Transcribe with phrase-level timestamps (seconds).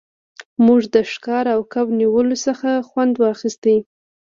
[0.65, 3.63] موږ د ښکار او کب نیولو څخه خوند واخیست